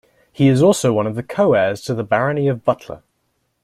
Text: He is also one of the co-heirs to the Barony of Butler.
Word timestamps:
He 0.33 0.47
is 0.47 0.63
also 0.63 0.91
one 0.91 1.05
of 1.05 1.13
the 1.13 1.21
co-heirs 1.21 1.81
to 1.81 1.93
the 1.93 2.03
Barony 2.03 2.47
of 2.47 2.65
Butler. 2.65 3.03